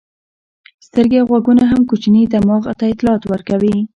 [0.87, 3.75] سترګې او غوږونه هم کوچني دماغ ته اطلاعات ورکوي.